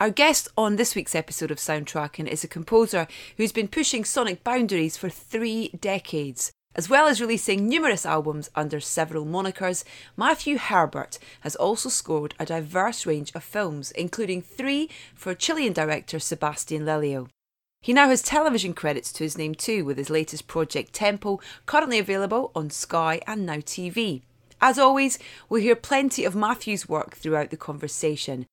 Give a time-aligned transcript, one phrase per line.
[0.00, 4.44] Our guest on this week's episode of Soundtracking is a composer who's been pushing sonic
[4.44, 6.52] boundaries for three decades.
[6.76, 9.82] As well as releasing numerous albums under several monikers,
[10.16, 16.20] Matthew Herbert has also scored a diverse range of films, including three for Chilean director
[16.20, 17.26] Sebastian Lelio.
[17.82, 21.98] He now has television credits to his name too, with his latest project Temple, currently
[21.98, 24.22] available on Sky and Now TV.
[24.60, 28.46] As always, we'll hear plenty of Matthew's work throughout the conversation,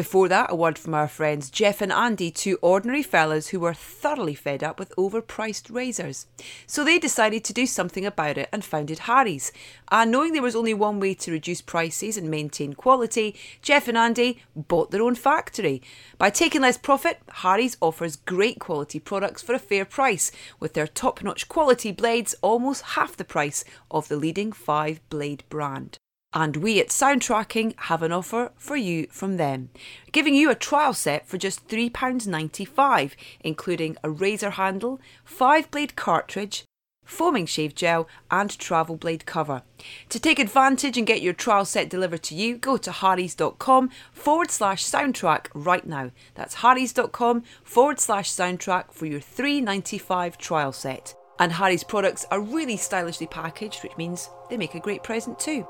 [0.00, 3.74] before that, a word from our friends Jeff and Andy, two ordinary fellas who were
[3.74, 6.26] thoroughly fed up with overpriced razors.
[6.66, 9.52] So they decided to do something about it and founded Harry's.
[9.92, 13.98] And knowing there was only one way to reduce prices and maintain quality, Jeff and
[13.98, 15.82] Andy bought their own factory.
[16.16, 20.86] By taking less profit, Harry's offers great quality products for a fair price, with their
[20.86, 25.99] top notch quality blades almost half the price of the leading five blade brand.
[26.32, 29.70] And we at Soundtracking have an offer for you from them,
[30.12, 36.64] giving you a trial set for just £3.95, including a razor handle, five blade cartridge,
[37.04, 39.62] foaming shave gel, and travel blade cover.
[40.10, 44.52] To take advantage and get your trial set delivered to you, go to harrys.com forward
[44.52, 46.12] slash soundtrack right now.
[46.36, 51.16] That's harrys.com forward slash soundtrack for your £3.95 trial set.
[51.40, 55.66] And Harry's products are really stylishly packaged, which means they make a great present too.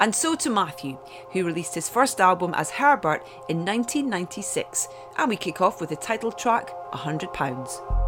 [0.00, 0.98] And so to Matthew,
[1.32, 4.88] who released his first album as Herbert in 1996.
[5.16, 8.07] And we kick off with the title track, £100.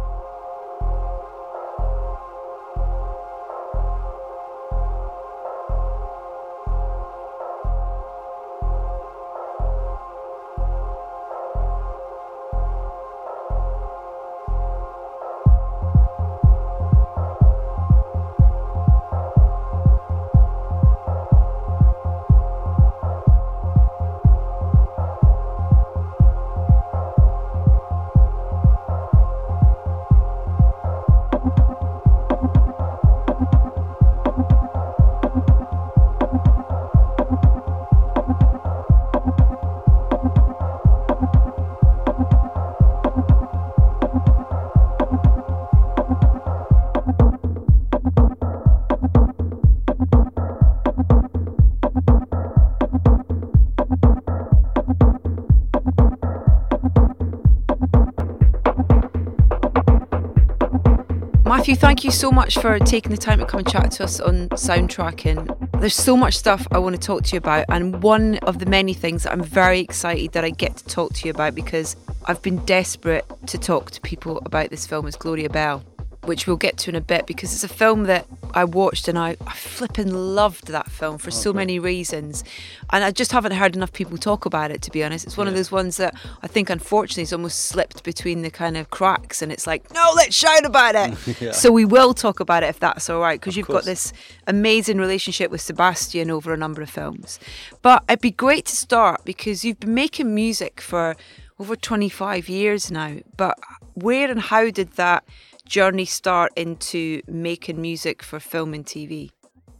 [61.61, 64.19] Matthew, thank you so much for taking the time to come and chat to us
[64.19, 65.79] on Soundtracking.
[65.79, 68.65] There's so much stuff I want to talk to you about, and one of the
[68.65, 71.95] many things that I'm very excited that I get to talk to you about because
[72.25, 75.83] I've been desperate to talk to people about this film is Gloria Bell
[76.23, 79.17] which we'll get to in a bit because it's a film that I watched and
[79.17, 82.43] I, I flipping loved that film for oh, so many reasons.
[82.91, 85.25] And I just haven't heard enough people talk about it, to be honest.
[85.25, 85.51] It's one yeah.
[85.51, 89.41] of those ones that I think, unfortunately, has almost slipped between the kind of cracks.
[89.41, 91.41] And it's like, no, let's shout about it.
[91.41, 91.51] yeah.
[91.51, 93.79] So we will talk about it if that's all right, because you've course.
[93.79, 94.13] got this
[94.45, 97.39] amazing relationship with Sebastian over a number of films.
[97.81, 101.15] But it'd be great to start because you've been making music for
[101.59, 103.17] over 25 years now.
[103.37, 103.57] But
[103.93, 105.23] where and how did that
[105.61, 109.31] journey start into making music for film and TV?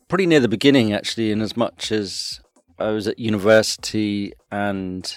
[0.08, 2.42] Pretty near the beginning, actually, in as much as
[2.80, 5.16] I was at university and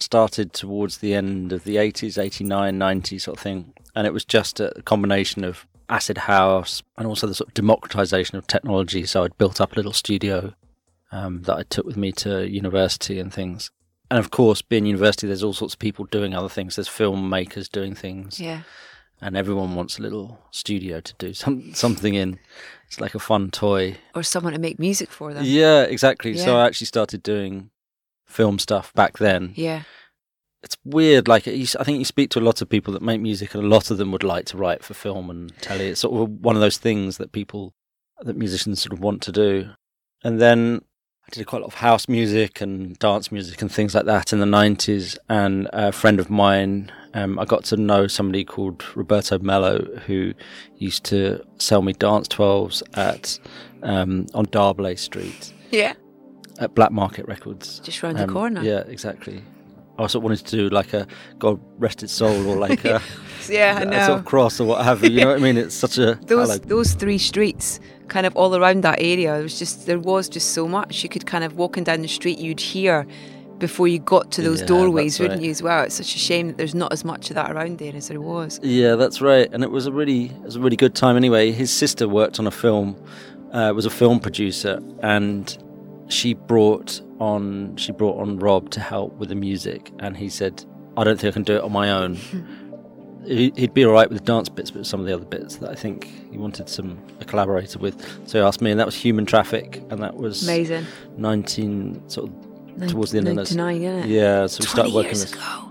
[0.00, 3.72] started towards the end of the 80s, 89, 90 sort of thing.
[3.94, 8.36] And it was just a combination of acid house and also the sort of democratization
[8.36, 9.06] of technology.
[9.06, 10.54] So I'd built up a little studio
[11.12, 13.70] um, that I took with me to university and things.
[14.10, 16.76] And of course, being university, there's all sorts of people doing other things.
[16.76, 18.38] There's filmmakers doing things.
[18.40, 18.62] Yeah
[19.20, 22.38] and everyone wants a little studio to do some something in.
[22.86, 25.44] It's like a fun toy, or someone to make music for them.
[25.44, 26.32] Yeah, exactly.
[26.32, 26.44] Yeah.
[26.44, 27.70] So I actually started doing
[28.26, 29.52] film stuff back then.
[29.56, 29.82] Yeah,
[30.62, 31.26] it's weird.
[31.26, 33.68] Like I think you speak to a lot of people that make music, and a
[33.68, 35.88] lot of them would like to write for film and telly.
[35.88, 37.74] It's sort of one of those things that people,
[38.20, 39.70] that musicians sort of want to do.
[40.22, 40.82] And then
[41.26, 44.32] I did quite a lot of house music and dance music and things like that
[44.32, 45.18] in the 90s.
[45.28, 50.34] And a friend of mine, um, I got to know somebody called Roberto Mello who
[50.76, 53.38] used to sell me dance 12s at
[53.82, 55.54] um, on D'Arblay Street.
[55.70, 55.94] Yeah.
[56.58, 57.80] At Black Market Records.
[57.80, 58.62] Just round um, the corner.
[58.62, 59.42] Yeah, exactly.
[59.98, 61.06] I also wanted to do like a
[61.38, 63.00] God rest its soul or like a,
[63.48, 65.08] yeah, I a sort of cross or what have you.
[65.08, 65.56] You know what I mean?
[65.56, 69.58] It's such a those those three streets kind of all around that area it was
[69.58, 72.60] just there was just so much you could kind of walking down the street you'd
[72.60, 73.04] hear
[73.58, 75.44] before you got to those Yeah, doorways wouldn't right.
[75.46, 77.78] you as well it's such a shame that there's not as much of that around
[77.78, 79.48] there as there was Yeah, that's right.
[79.52, 81.52] And it was a really it was a really good time anyway.
[81.52, 82.96] His sister worked on a film,
[83.52, 85.56] uh, was a film producer, and
[86.08, 89.90] she brought on she brought on Rob to help with the music.
[90.00, 90.64] And he said,
[90.96, 92.16] "I don't think I can do it on my own."
[93.26, 95.68] He'd be all right with the dance bits, but some of the other bits that
[95.70, 98.00] I think he wanted some a collaborator with.
[98.28, 100.86] So he asked me, and that was Human Traffic, and that was amazing
[101.16, 102.45] nineteen sort of
[102.88, 103.52] towards the end of this.
[103.54, 105.32] 99 it Yeah, so we started working years this.
[105.32, 105.68] ago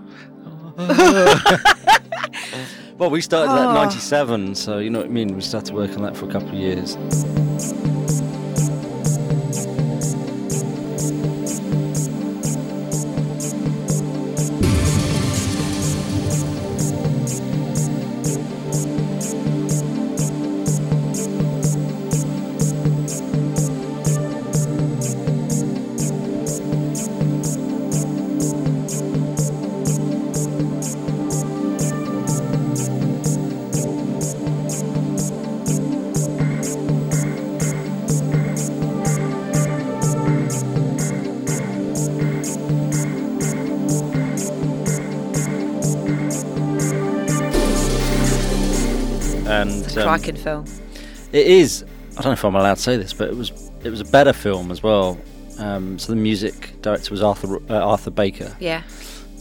[2.98, 3.74] Well, we started at Oh.
[3.74, 5.34] 97, so you know what I mean?
[5.34, 6.96] We started working on that for a couple of years.
[49.96, 50.64] Um, cracking film
[51.32, 51.84] it is.
[52.12, 53.50] I don't know if I'm allowed to say this, but it was
[53.84, 55.18] it was a better film as well.
[55.58, 58.82] Um, so the music director was Arthur uh, Arthur Baker, yeah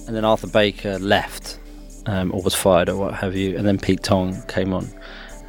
[0.08, 1.60] and then Arthur Baker left
[2.06, 4.88] um, or was fired or what have you, and then Pete Tong came on,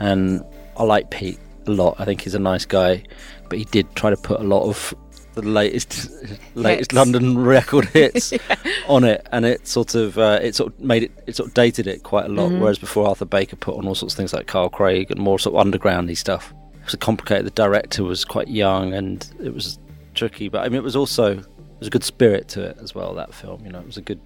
[0.00, 0.42] and
[0.76, 1.96] I like Pete a lot.
[1.98, 3.04] I think he's a nice guy,
[3.48, 4.94] but he did try to put a lot of
[5.36, 6.10] the latest
[6.54, 6.92] latest Hits.
[6.92, 8.32] London record hits
[8.88, 11.54] on it, and it sort of uh, it sort of made it it sort of
[11.54, 12.50] dated it quite a lot.
[12.50, 12.60] Mm-hmm.
[12.60, 15.38] Whereas before Arthur Baker put on all sorts of things like Carl Craig and more
[15.38, 16.52] sort of undergroundy stuff.
[16.74, 17.46] It was complicated.
[17.46, 19.78] The director was quite young, and it was
[20.14, 20.48] tricky.
[20.48, 23.14] But I mean, it was also there was a good spirit to it as well.
[23.14, 24.20] That film, you know, it was a good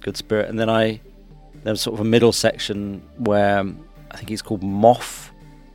[0.00, 0.48] good spirit.
[0.48, 1.00] And then I
[1.62, 3.64] there was sort of a middle section where
[4.10, 5.30] I think it's called Moth.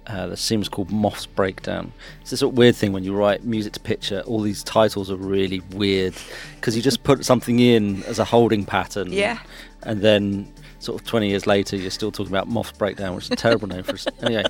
[0.05, 1.93] Uh, the seems called Moth's Breakdown.
[2.21, 4.21] It's this sort of weird thing when you write music to picture.
[4.21, 6.13] All these titles are really weird
[6.55, 9.13] because you just put something in as a holding pattern.
[9.13, 9.39] Yeah.
[9.83, 13.31] And then sort of 20 years later, you're still talking about Moth's Breakdown, which is
[13.31, 14.43] a terrible name for a, anyway.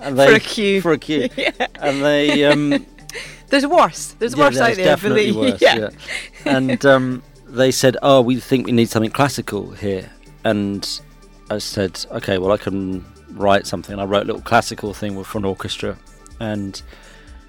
[0.00, 0.80] And For a cue.
[0.80, 1.28] For a cue.
[1.36, 1.50] yeah.
[1.78, 2.86] And they um,
[3.48, 5.76] there's worse there's yeah, worse out there definitely believe worse, yeah.
[5.76, 5.90] yeah.
[6.46, 10.10] And um, they said, "Oh, we think we need something classical here."
[10.44, 10.88] And
[11.50, 13.04] I said, "Okay, well, I can
[13.38, 15.96] write something." And I wrote a little classical thing for an orchestra,
[16.40, 16.80] and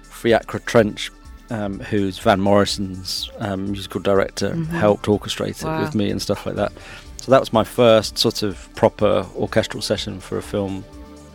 [0.02, 1.10] Fiachra Trench,
[1.50, 5.66] um, who's Van Morrison's um, musical director, helped orchestrate it Mm-hmm.
[5.66, 5.82] Wow.
[5.82, 6.72] with me and stuff like that.
[7.20, 10.84] So that was my first sort of proper orchestral session for a film,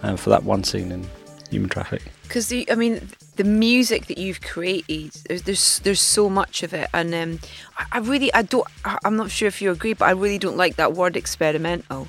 [0.01, 1.07] and for that one scene in
[1.51, 2.01] Human Traffic.
[2.23, 6.87] because I mean the music that you've created there's there's, there's so much of it.
[6.93, 7.39] And um,
[7.77, 8.67] I, I really I don't
[9.05, 12.07] I'm not sure if you agree but I really don't like that word experimental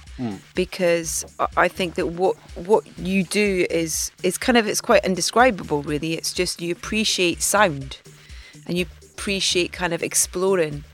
[0.54, 5.04] because I- I think that what what you do is is kind of it's quite
[5.04, 6.14] indescribable really.
[6.14, 7.98] It's just you appreciate sound
[8.66, 10.84] and you appreciate kind of exploring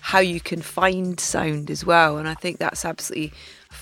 [0.00, 2.16] how you can find sound as well.
[2.18, 3.32] And I think that's absolutely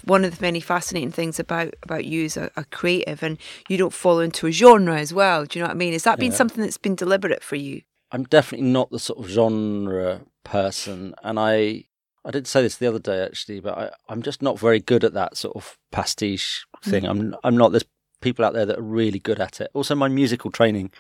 [0.07, 3.39] one of the many fascinating things about about you as a, a creative and
[3.69, 6.05] you don't fall into a genre as well do you know what I mean has
[6.05, 6.37] that been Yeah.
[6.39, 11.41] something that's been deliberate for you I'm definitely not the sort of genre person, and
[11.41, 11.87] I
[12.25, 15.03] I did say this the other day actually, but I, I'm just not very good
[15.03, 17.03] at that sort of pastiche thing.
[17.03, 17.11] Mm.
[17.11, 17.73] I'm I'm not.
[17.73, 17.85] There's
[18.21, 19.71] people out there that are really good at it.
[19.75, 20.93] Also, my musical training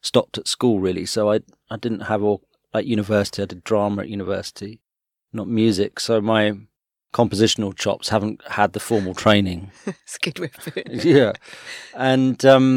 [0.00, 1.40] stopped at school really, so I
[1.70, 2.42] I didn't have all
[2.72, 3.42] like university.
[3.42, 4.80] I did drama at university,
[5.34, 6.00] not music.
[6.00, 6.54] So my
[7.16, 9.70] compositional chops haven't had the formal training.
[9.86, 11.32] It's good way it yeah.
[11.94, 12.68] And um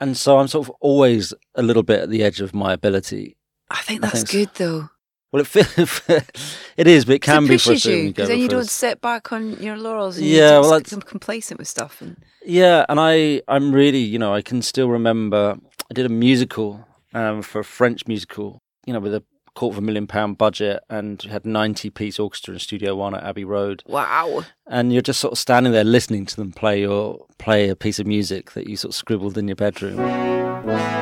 [0.00, 3.36] and so i'm sort of always a little bit at the edge of my ability.
[3.70, 4.88] I think I that's think good though.
[5.32, 5.48] Well it
[6.82, 9.32] it is but it can it be pushes frustrating because then you don't sit back
[9.32, 12.84] on your laurels and Yeah, you well, just that's- become complacent with stuff and yeah
[12.90, 15.56] and i i'm really you know i can still remember
[15.90, 16.68] i did a musical
[17.14, 19.22] um for a french musical you know with a
[19.54, 23.22] quarter of a million pound budget and had 90 piece orchestra in studio one at
[23.22, 23.82] abbey road.
[23.86, 24.44] Wow.
[24.66, 27.98] And you're just sort of standing there listening to them play your play a piece
[27.98, 31.01] of music that you sort of scribbled in your bedroom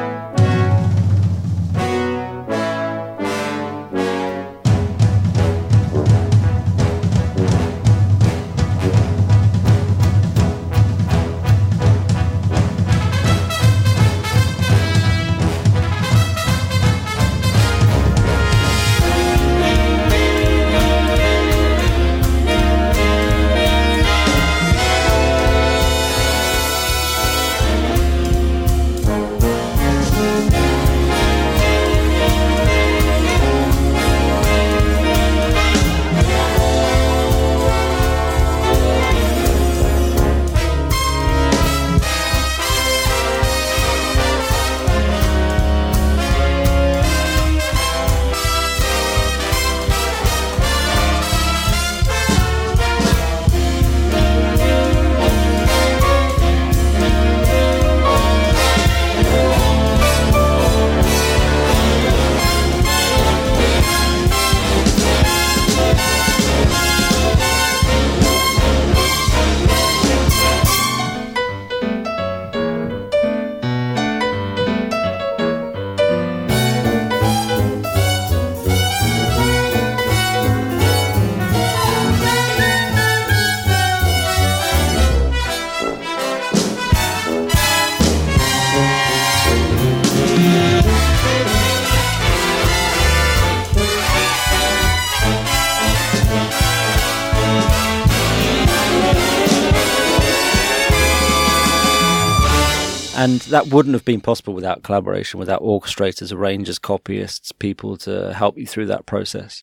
[103.20, 108.56] And that wouldn't have been possible without collaboration, without orchestrators, arrangers, copyists, people to help
[108.56, 109.62] you through that process.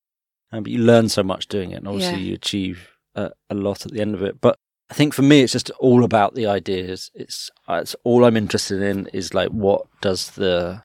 [0.51, 2.25] And but you learn so much doing it, and obviously Yeah.
[2.25, 4.39] you achieve a, a lot at the end of it.
[4.39, 4.57] But
[4.91, 7.09] I think for me, it's just all about the ideas.
[7.15, 10.83] It's it's all I'm interested in is like what does the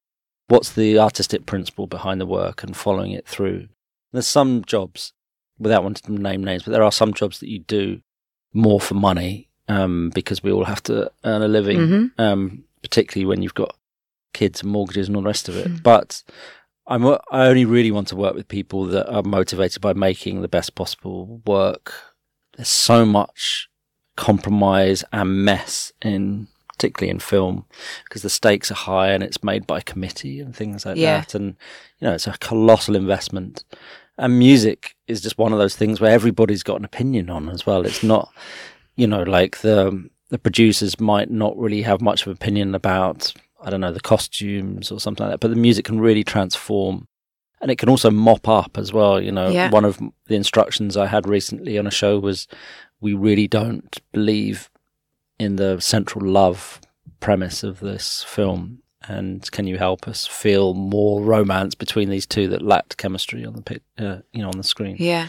[0.48, 3.68] what's the artistic principle behind the work and following it through.
[4.12, 5.12] There's some jobs,
[5.58, 8.00] without wanting to name names, but there are some jobs that you do
[8.54, 12.10] more for money um, because we all have to earn a living, Mhm.
[12.18, 13.76] um, particularly when you've got
[14.34, 15.68] kids and mortgages and all the rest of it.
[15.68, 15.82] Mm.
[15.82, 16.22] But
[16.86, 20.48] I'm I only really want to work with people that are motivated by making the
[20.48, 21.92] best possible work.
[22.56, 23.68] There's so much
[24.16, 27.64] compromise and mess in particularly in film
[28.04, 31.20] because the stakes are high and it's made by committee and things like Yeah.
[31.20, 31.54] that and
[31.98, 33.64] you know it's a colossal investment
[34.18, 37.64] and music is just one of those things where everybody's got an opinion on as
[37.66, 38.30] well it's not
[38.96, 43.32] you know like the the producers might not really have much of an opinion about
[43.62, 47.06] i don't know the costumes or something like that but the music can really transform
[47.60, 49.70] and it can also mop up as well you know Yeah.
[49.70, 52.48] one of the instructions i had recently on a show was
[53.00, 54.68] we really don't believe
[55.38, 56.80] in the central love
[57.20, 62.46] premise of this film and can you help us feel more romance between these two
[62.48, 65.28] that lacked chemistry on the pic, uh, you know on the screen Yeah.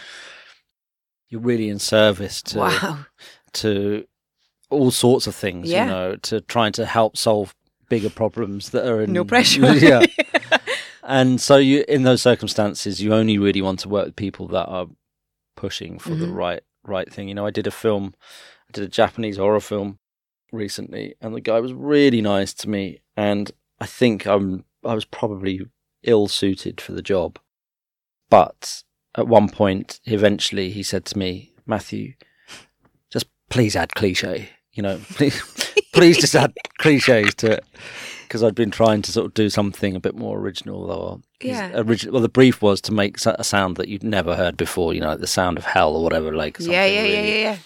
[1.29, 3.05] you're really in service to Wow.
[3.53, 4.05] To
[4.69, 5.85] all sorts of things Yeah.
[5.85, 7.53] you know to trying to help solve
[7.89, 9.73] bigger problems that are in No pressure.
[9.75, 10.05] yeah
[11.03, 14.65] and so you in those circumstances you only really want to work with people that
[14.65, 14.87] are
[15.55, 16.35] pushing for the Mhm.
[16.35, 18.13] right right thing you know i did a film
[18.67, 19.99] i did a japanese horror film
[20.51, 25.05] recently and the guy was really nice to me and i think i'm i was
[25.05, 25.61] probably
[26.03, 27.37] ill suited for the job
[28.29, 28.83] but
[29.15, 32.13] at one point eventually he said to me matthew
[33.53, 35.41] please add cliche you know please
[35.93, 37.65] please just add cliches to it
[38.27, 41.17] because I'd been trying to sort of do something a bit more original or uh,
[41.39, 41.71] Yeah.
[41.75, 42.13] original.
[42.13, 45.09] Well, the brief was to make a sound that you'd never heard before, you know,
[45.09, 47.57] like the sound of hell or whatever, like something Yeah, yeah, yeah, yeah, yeah.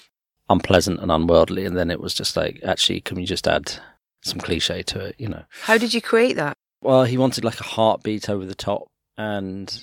[0.50, 1.64] unpleasant and unworldly.
[1.66, 3.72] And then it was just like, actually, can we just add
[4.26, 5.44] some cliche to it, you know?
[5.62, 6.54] How did you create that?
[6.82, 9.74] Well, he wanted like a heartbeat over the top, and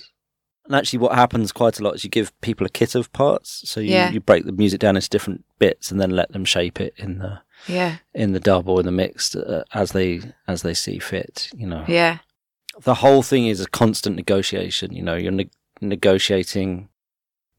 [0.65, 3.61] and actually, what happens quite a lot is you give people a kit of parts,
[3.69, 4.11] so you, Yeah.
[4.11, 7.19] you break the music down into different bits, and then let them shape it in
[7.19, 7.97] the Yeah.
[8.13, 11.49] in the dub or in the mix uh, as they as they see fit.
[11.55, 12.17] You know, Yeah.
[12.83, 14.93] the whole thing is a constant negotiation.
[14.93, 15.49] You know, you're ne-
[15.81, 16.89] negotiating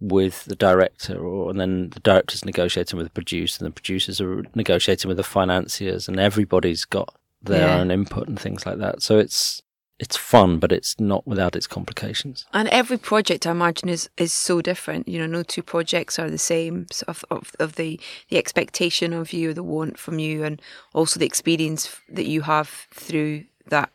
[0.00, 4.20] with the director, or and then the director's negotiating with the producer, and the producers
[4.20, 7.78] are negotiating with the financiers, and everybody's got their Yeah.
[7.80, 9.02] own input and things like that.
[9.02, 9.62] So it's
[9.98, 12.44] it's fun, but it's not without its complications.
[12.52, 15.08] And every project, I imagine, is is so different.
[15.08, 16.86] You know, no two projects are the same.
[16.92, 17.98] So of, of of the
[18.28, 20.60] the expectation of you, the want from you, and
[20.92, 23.90] also the experience that you have through that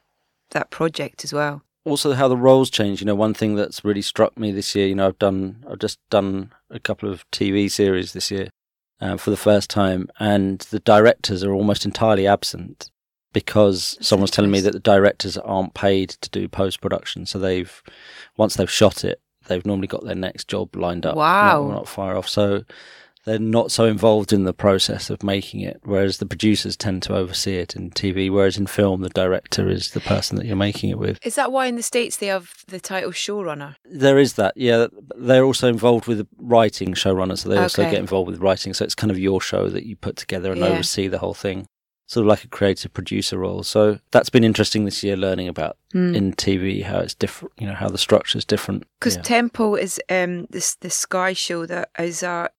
[0.52, 1.62] that project as well.
[1.86, 3.02] also how the roles change.
[3.02, 4.88] You know, one thing that's really struck me this year.
[4.88, 8.50] You know, I've done, I've just done a couple of TV series this year
[9.00, 12.90] uh, for the first time, and the directors are almost entirely absent
[13.34, 17.26] because someone's telling me that the directors aren't paid to do post production.
[17.26, 17.82] So they've
[18.38, 21.16] once they've shot it, they've normally got their next job lined up.
[21.16, 21.68] Wow.
[21.68, 22.28] not, not far off.
[22.28, 22.64] So.
[23.24, 27.14] They're not so involved in the process of making it, whereas the producers tend to
[27.16, 28.32] oversee it in TV.
[28.32, 31.20] Whereas in film, the director is the person that you're making it with.
[31.24, 33.76] Is that why in the states they have the title showrunner?
[33.86, 34.88] There is that, yeah.
[35.16, 38.74] They're also involved with writing showrunners, so they also get involved with writing.
[38.74, 40.70] So it's kind of your show that you put together and Yeah.
[40.70, 41.68] oversee the whole thing,
[42.12, 43.64] sort of like a creative producer role.
[43.64, 46.14] So that's been interesting this year, learning about Hmm.
[46.16, 47.54] in TV how it's different.
[47.60, 48.84] You know how the structure is different.
[49.00, 49.22] Because Yeah.
[49.38, 52.50] Temple is um this the Sky show that is a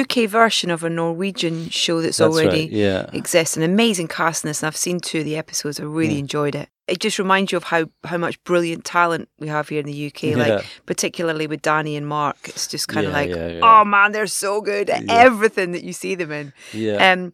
[0.00, 3.06] UK version of a Norwegian show that's, That's already right, yeah.
[3.12, 3.56] exists.
[3.56, 5.80] An amazing cast in this, and I've seen two of the episodes.
[5.80, 6.26] I really Mm.
[6.26, 6.68] enjoyed it.
[6.86, 10.06] It just reminds you of how how much brilliant talent we have here in the
[10.08, 10.22] UK.
[10.36, 10.36] Yeah.
[10.56, 13.30] Like particularly with Danny and Mark, it's just kind of like,
[13.62, 16.52] oh man, they're so good at everything that you see them in.
[16.72, 17.12] Yeah.
[17.12, 17.32] Um,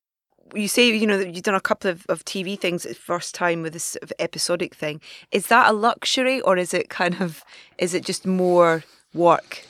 [0.54, 3.62] you say you know that you've done a couple of, of TV things first time
[3.62, 5.00] with this sort of episodic thing.
[5.32, 7.44] Is that a luxury or is it kind of
[7.78, 8.84] is it just more
[9.14, 9.64] work?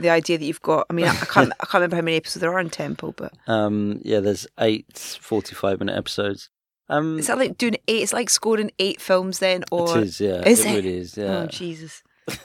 [0.00, 0.86] The idea that you've got.
[0.88, 3.32] I mean, I, can't I can't remember how many episodes there are in Temple, but
[3.48, 6.50] Um, yeah, there's eight 45 minute episodes.
[6.88, 8.02] Um, is that like doing eight?
[8.02, 10.42] It's like scoring eight films then, or it is, yeah.
[10.46, 10.74] Is it, it?
[10.76, 11.46] really is, oh yeah.
[11.46, 12.02] Jesus.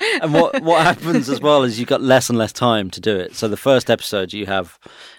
[0.22, 3.16] and what what happens as well is you've got less and less time to do
[3.16, 3.34] it.
[3.36, 4.78] So the first episode you have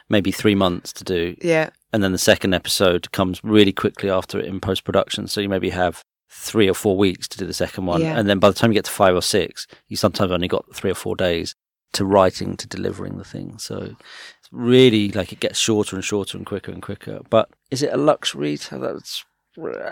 [0.09, 4.39] maybe three months to do, Yeah, and then the second episode comes really quickly after
[4.39, 5.27] it in post production.
[5.27, 8.17] So you maybe have three or four weeks to do the second one, Yeah.
[8.17, 10.73] and then by the time you get to five or six, you sometimes only got
[10.73, 11.55] three or four days
[11.93, 13.57] to writing to delivering the thing.
[13.57, 17.19] So it's really like it gets shorter and shorter and quicker and quicker.
[17.29, 18.55] But is it a luxury?
[18.55, 19.25] That's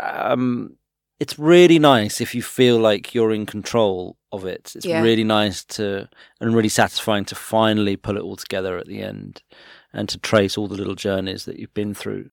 [0.02, 0.78] um,
[1.20, 4.72] it's really nice if you feel like you're in control of it.
[4.76, 5.02] It's Yeah.
[5.02, 6.08] really nice to
[6.40, 9.44] and really satisfying to finally pull it all together at the end
[9.92, 12.30] and to trace all the little journeys that you've been through.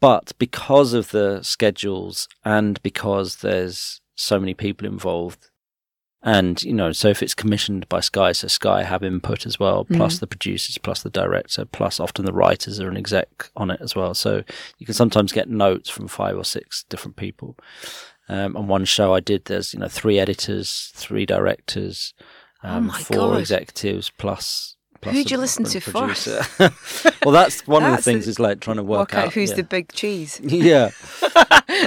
[0.00, 5.50] But because of the schedules and because there's so many people involved,
[6.24, 9.84] and you know, so if it's commissioned by Sky, so Sky have input as well,
[9.84, 9.96] mm-hmm.
[9.96, 13.80] plus the producers, plus the director, plus often the writers are an exec on it
[13.80, 14.14] as well.
[14.14, 14.44] So
[14.78, 17.56] you can sometimes get notes from five or six different people.
[18.32, 22.14] Um, on one show I did, there's you know three editors, three directors,
[22.62, 23.40] um, my four God.
[23.40, 24.76] executives, plus.
[25.00, 26.40] plus Who'd a- you listen a to producer.
[27.24, 29.50] well, that's one of the things the- is like trying to work, Work out who's
[29.50, 29.56] yeah.
[29.56, 30.40] the big cheese.
[30.44, 30.90] yeah.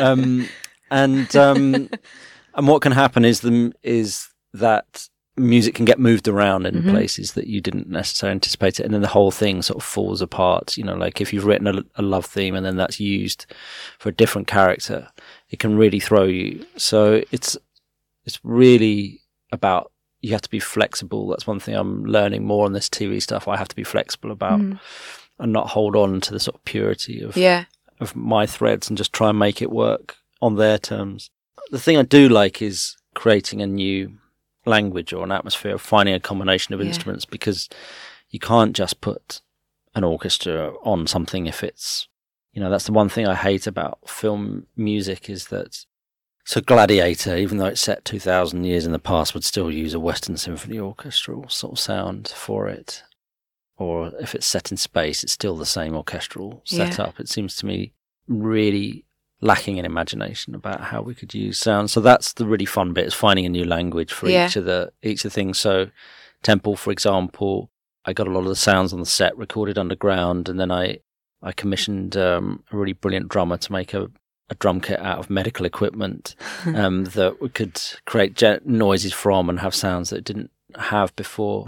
[0.02, 0.48] um,
[0.92, 1.90] and um,
[2.54, 6.92] and what can happen is the is that music can get moved around in Mhm.
[6.92, 10.22] places that you didn't necessarily anticipate it, and then the whole thing sort of falls
[10.22, 10.78] apart.
[10.78, 13.46] You know, like if you've written a, a love theme and then that's used
[14.00, 15.10] for a different character,
[15.50, 16.66] it can really throw you.
[16.78, 17.58] So it's
[18.26, 21.28] it's really about you have to be flexible.
[21.28, 23.48] That's one thing I'm learning more on this TV stuff.
[23.48, 24.80] I have to be flexible about Mhm.
[25.40, 27.66] and not hold on to the sort of purity of Yeah.
[28.00, 31.30] of my threads and just try and make it work on their terms.
[31.72, 34.18] The thing I do like is creating a new
[34.66, 36.88] language or an atmosphere, finding a combination of Yeah.
[36.88, 37.70] instruments because
[38.32, 39.42] you can't just put
[39.94, 42.08] an orchestra on something if it's,
[42.56, 45.86] you know, that's the one thing I hate about film music is that.
[46.46, 50.00] So Gladiator, even though it's set 2,000 years in the past, would still use a
[50.00, 53.04] Western Symphony orchestral sort of sound for it.
[53.78, 56.86] Or if it's set in space, it's still the same orchestral Yeah.
[56.90, 57.20] setup.
[57.20, 57.94] It seems to me
[58.28, 59.06] really
[59.42, 61.92] lacking in imagination about how we could use sound.
[61.92, 64.48] So that's the really fun bit is finding a new language for Yeah.
[64.48, 65.58] each of the each of the things.
[65.58, 65.90] So
[66.42, 67.70] Temple, for example,
[68.06, 71.00] I got a lot of the sounds on the set recorded underground, and then I
[71.42, 74.10] I commissioned um, a really brilliant drummer to make a,
[74.50, 79.50] a drum kit out of medical equipment um, that we could create ge- noises from
[79.50, 81.66] and have sounds that it didn't have before.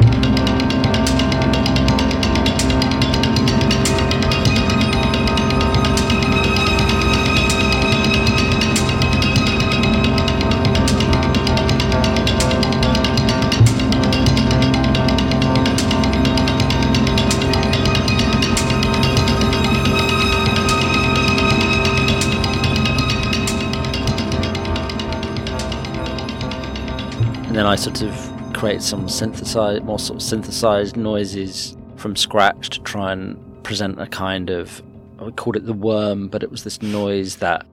[27.57, 32.79] Then I sort of create some synthesized, more sort of synthesized noises from scratch to
[32.81, 34.83] try and present a kind of,
[35.19, 37.65] I called it the worm, but it was this noise that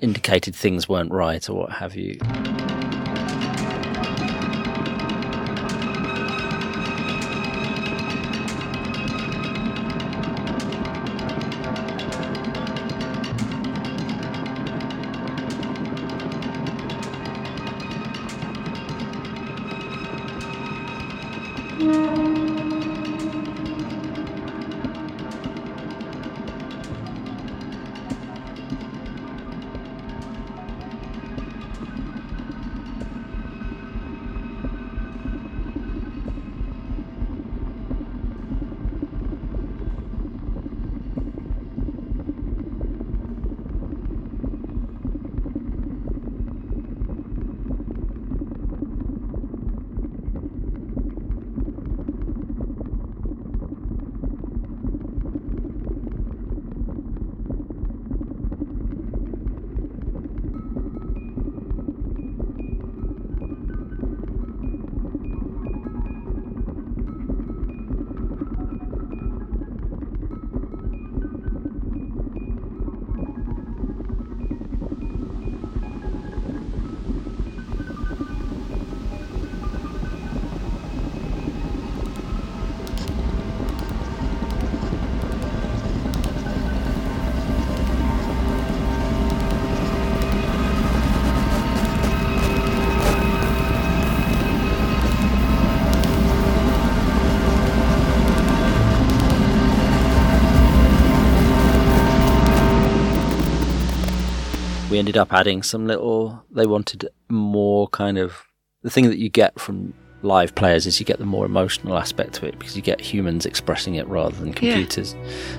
[0.00, 2.18] indicated things weren't right or what have you.
[104.98, 108.32] We ended up adding some little they wanted more kind of
[108.82, 112.32] the thing that you get from live players is you get the more emotional aspect
[112.34, 114.54] to it because you get humans expressing it rather than Yeah.
[114.54, 115.14] computers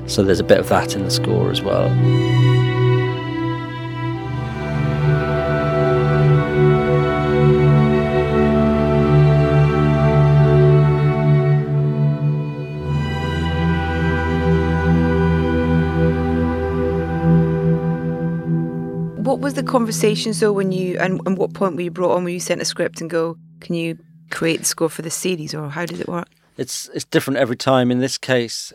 [0.08, 1.88] so there's a bit of that in the score as well
[19.74, 22.62] was though when you and, and what point were you brought on where you sent
[22.62, 23.98] a script and go, can you
[24.32, 26.28] create the score for the series or how did it work?
[26.58, 27.92] It's it's different every time.
[27.92, 28.74] In this case,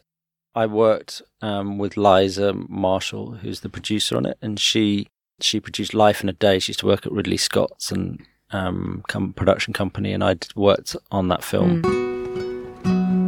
[0.55, 5.09] I worked um, with Liza Marshall, who's the producer on it, and she
[5.41, 6.59] she produced Life in a Day.
[6.59, 10.97] She used to work at Ridley Scott's and um, com- production company, and I worked
[11.11, 11.83] on that film.
[11.83, 13.24] Mm.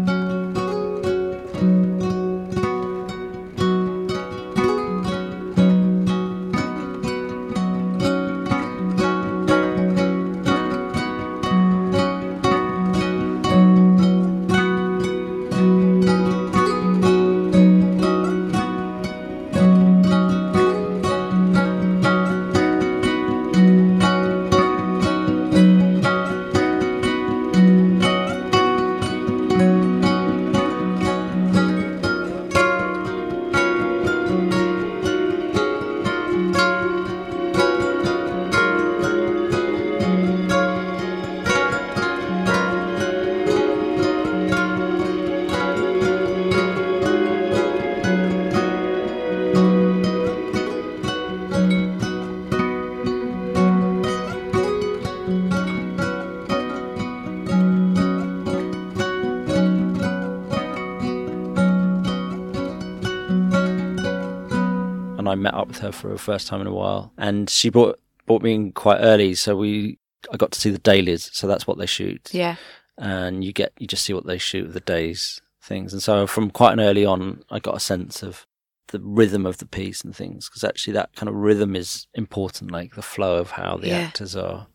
[65.36, 68.42] Met up with her for a first time in a while, and she brought brought
[68.42, 69.98] me in quite early, so we
[70.32, 71.30] I got to see the dailies.
[71.32, 72.30] So that's what they shoot.
[72.32, 72.56] Yeah,
[72.98, 76.50] and you get you just see what they shoot the days things, and so from
[76.50, 78.46] quite an early on, I got a sense of
[78.88, 82.70] the rhythm of the piece and things because actually that kind of rhythm is important,
[82.70, 83.98] like the flow of how the yeah.
[83.98, 84.68] actors are.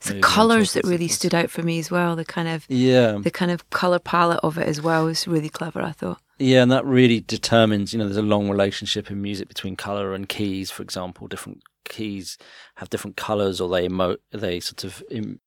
[0.00, 2.14] It's the colours that really stood out for me as well.
[2.14, 5.48] The kind of yeah, the kind of colour palette of it as well was really
[5.48, 5.80] clever.
[5.80, 6.20] I thought.
[6.38, 10.14] Yeah, and that really determines, you know, there's a long relationship in music between color
[10.14, 11.28] and keys, for example.
[11.28, 12.38] Different keys
[12.76, 15.40] have different colors or they emote, they sort of Im-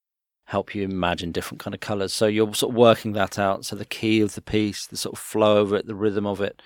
[0.46, 2.12] help you imagine different kind of colors.
[2.12, 3.66] So you're sort of working that out.
[3.66, 6.40] So the key of the piece, the sort of flow of it, the rhythm of
[6.40, 6.62] it,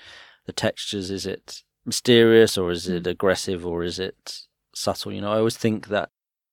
[0.46, 3.11] the textures, is it mysterious or is it mm.
[3.11, 5.12] aggressive or is it subtle?
[5.12, 6.11] You know, I always think that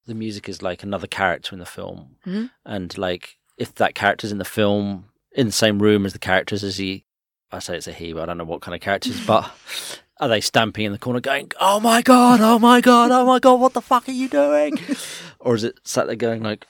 [0.08, 2.16] the music is like another character in the film.
[2.26, 2.46] Mm-hmm.
[2.66, 6.64] And like if that character's in the film in the same room as the characters,
[6.64, 7.06] is he
[7.52, 9.52] I say it's a he, but I don't know what kind of characters, but
[10.20, 13.40] are they stamping in the corner going, oh my God, oh my God, oh my
[13.40, 14.78] God, what the fuck are you doing?
[15.40, 16.68] or is it sat there going like,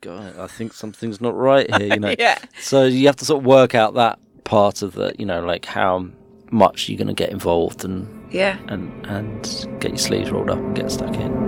[0.00, 2.14] God, I think something's not right here, you know?
[2.18, 2.38] yeah.
[2.60, 5.64] So you have to sort of work out that part of the, you know, like
[5.64, 6.08] how
[6.50, 9.42] much you're going to get involved and yeah, and and
[9.80, 11.45] get your sleeves rolled up and get stuck in.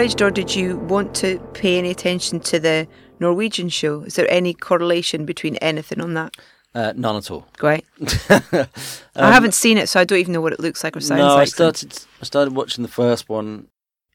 [0.00, 4.02] Encouraged, or did you want to pay any attention to the Norwegian show?
[4.02, 6.36] Is there any correlation between anything on that?
[6.74, 7.46] Uh, none at all.
[7.58, 7.84] Great.
[8.30, 8.66] um,
[9.14, 11.18] I haven't seen it, so I don't even know what it looks like or sounds
[11.18, 11.42] no, like.
[11.42, 11.98] I started.
[12.20, 13.66] I started watching the first one.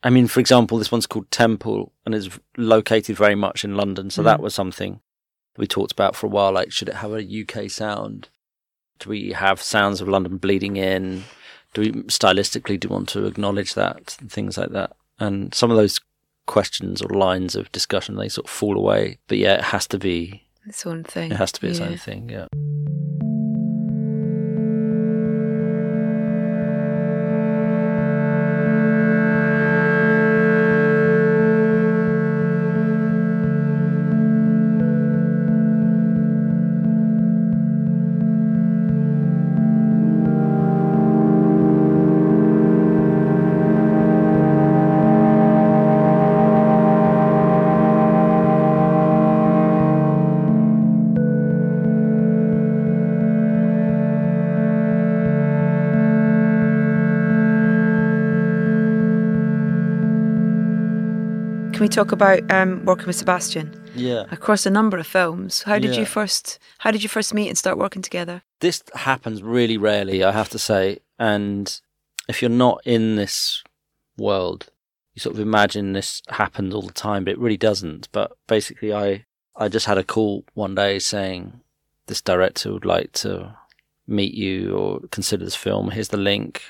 [0.02, 4.10] I mean, for example, this one's called Temple and is located very much in London,
[4.10, 4.26] so mm.
[4.26, 5.02] that was something
[5.58, 6.52] we talked about for a while.
[6.52, 8.30] Like, should it have a UK sound?
[9.00, 11.26] Do we have sounds of London bleeding in?
[11.74, 14.96] Do we stylistically do we want to acknowledge that and things like that?
[15.20, 16.00] And some of those
[16.46, 19.18] questions or lines of discussion they sort of fall away.
[19.28, 21.32] But yeah, it has to be its own thing.
[21.32, 21.88] It has to be its yeah.
[21.88, 22.30] own thing.
[22.30, 22.48] Yeah.
[61.96, 64.26] Talk about um, working with Sebastian Yeah.
[64.30, 65.64] across a number of films?
[65.64, 66.60] How did you first?
[66.80, 68.42] How did you first meet and start working together?
[68.60, 71.00] This happens really rarely, I have to say.
[71.18, 71.80] And
[72.28, 73.64] if you're not in this
[74.18, 74.68] world,
[75.14, 78.10] you sort of imagine this happens all the time, but it really doesn't.
[78.12, 81.62] But basically, I I just had a call one day saying
[82.08, 83.56] this director would like to
[84.06, 85.92] meet you or consider this film.
[85.92, 86.62] Here's the link.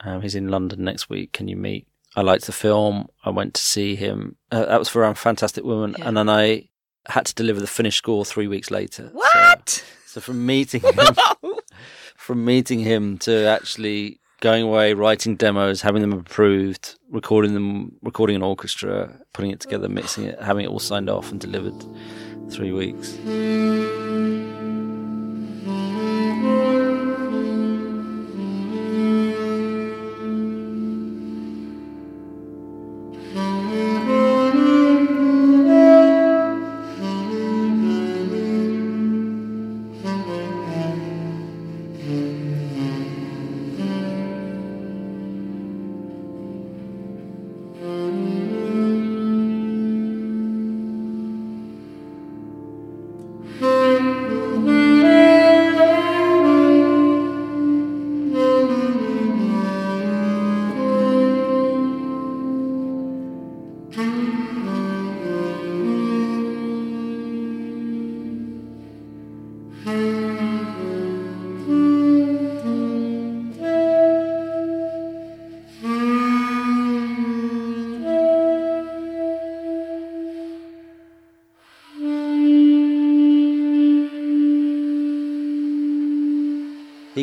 [0.00, 1.32] Um, he's in London next week.
[1.32, 1.86] Can you meet?
[2.16, 3.08] I liked the film.
[3.24, 4.36] I went to see him.
[4.50, 6.08] Uh, that was for um, Fantastic Woman, Yeah.
[6.08, 6.68] and then I
[7.08, 9.08] had to deliver the finished score three weeks later.
[9.08, 9.84] So- What?
[10.06, 10.94] so from meeting him,
[12.16, 18.36] from meeting him to actually going away, writing demos, having them approved, recording them, recording
[18.36, 21.82] an orchestra, putting it together, mixing it, having it all signed off and delivered,
[22.50, 23.16] three weeks.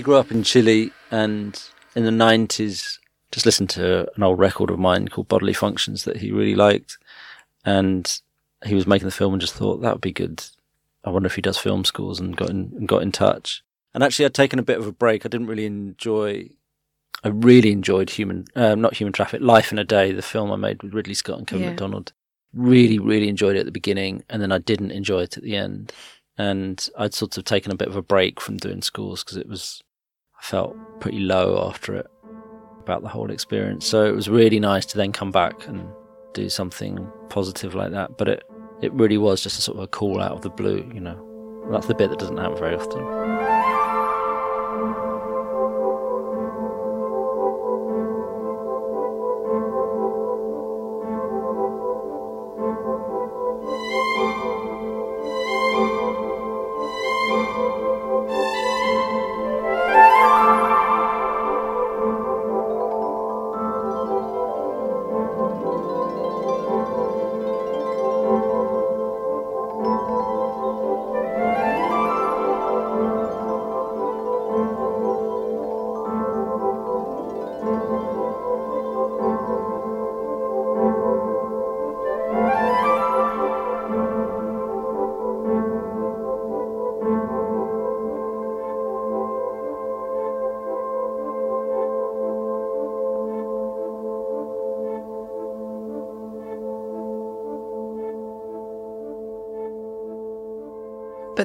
[0.09, 1.61] Grew up in Chile and
[1.95, 2.97] in the 90s
[3.31, 6.97] just listened to an old record of mine called Bodily Functions that he really liked.
[7.63, 8.19] And
[8.65, 10.43] he was making the film and just thought that would be good.
[11.03, 13.63] I wonder if he does film schools and got in, and got in touch.
[13.93, 15.27] And actually, I'd taken a bit of a break.
[15.27, 16.49] I didn't really enjoy.
[17.23, 20.55] I really enjoyed Human, uh, not Human Traffic, Life in a Day, the film I
[20.55, 21.69] made with Ridley Scott and Kevin Yeah.
[21.69, 22.13] Macdonald.
[22.51, 25.55] Really, really enjoyed it at the beginning, and then I didn't enjoy it at the
[25.55, 25.93] end.
[26.35, 29.47] And I'd sort of taken a bit of a break from doing schools because it
[29.47, 29.83] was,
[30.39, 32.07] I felt pretty low after it
[32.79, 33.85] about the whole experience.
[33.85, 35.87] So it was really nice to then come back and
[36.33, 38.17] do something positive like that.
[38.17, 38.43] But it,
[38.81, 41.25] it really was just a sort of a call out of the blue, you know.
[41.71, 43.28] That's the bit that doesn't happen very often.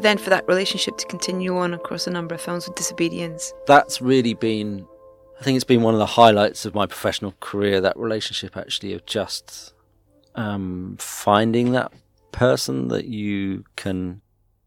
[0.05, 3.53] Then for that relationship to continue on across a number of films with Disobedience.
[3.67, 4.87] That's really been,
[5.41, 8.93] I think it's been one of the highlights of my professional career, that relationship actually
[8.93, 9.73] of just
[10.35, 11.93] um, finding that
[12.33, 14.21] person that you can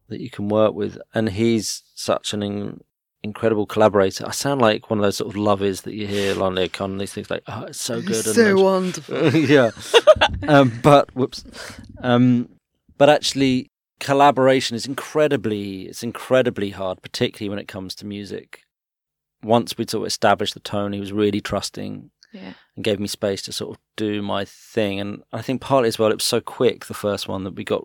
[0.08, 2.80] that you can work with and he's such an in,
[3.24, 6.56] incredible collaborator i sound like one of those sort of lovers that you hear on
[6.56, 9.36] the con these things like oh it's so good and so wonderful.
[9.36, 9.72] yeah.
[10.48, 11.44] um, but whoops.
[12.00, 12.48] Um,
[12.98, 18.62] but actually, collaboration is incredibly it's incredibly hard, particularly when it comes to music.
[19.44, 22.54] Once we'd sort of established the tone, he was really trusting Yeah.
[22.76, 25.00] and gave me space to sort of do my thing.
[25.00, 27.64] And I think partly as well, it was so quick the first one that we
[27.64, 27.82] got.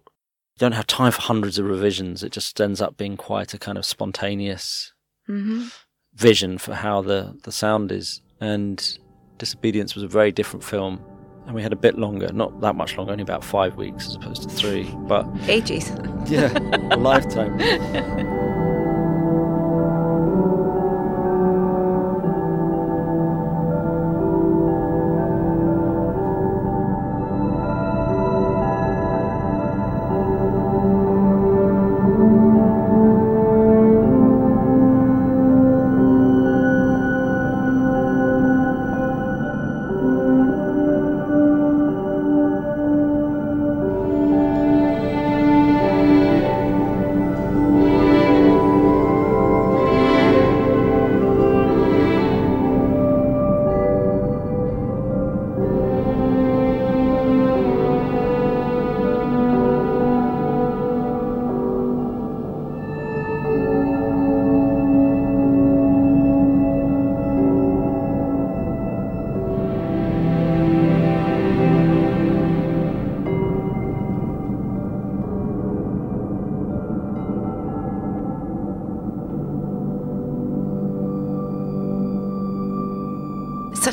[0.54, 2.22] You don't have time for hundreds of revisions.
[2.22, 4.92] It just ends up being quite a kind of spontaneous
[5.26, 5.66] hmm
[6.14, 8.20] vision for how the, the sound is.
[8.40, 8.98] And
[9.38, 11.02] Disobedience was a very different film.
[11.46, 14.14] And we had a bit longer, not that much longer, only about five weeks as
[14.14, 14.84] opposed to three.
[14.94, 15.90] But Ages.
[16.26, 16.56] yeah,
[16.90, 17.58] a lifetime.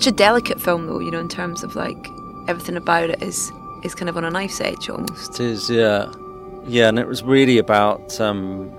[0.09, 0.99] a delicate film, though.
[0.99, 2.09] You know, in terms of like
[2.47, 3.51] everything about it is
[3.83, 5.39] is kind of on a knife's edge almost.
[5.39, 6.11] It is, yeah,
[6.65, 8.19] yeah, and it was really about.
[8.19, 8.71] Um,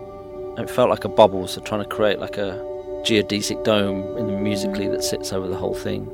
[0.58, 2.58] it felt like a bubble, so trying to create like a
[3.06, 6.04] geodesic dome in the musically that sits over the whole thing.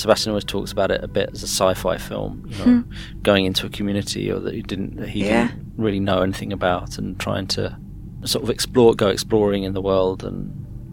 [0.00, 2.92] Sebastian always talks about it a bit as a sci-fi film, you know, hmm.
[3.22, 5.48] going into a community or that he didn't that he Yeah.
[5.48, 7.76] didn't really know anything about, and trying to
[8.24, 10.50] sort of explore, go exploring in the world, and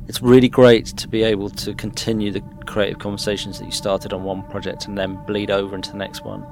[0.08, 4.24] it's really great to be able to continue the creative conversations that you started on
[4.24, 6.46] one project and then bleed over into the next one.